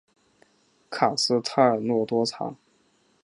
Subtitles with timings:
[0.89, 2.55] 卡斯泰尔诺多藏。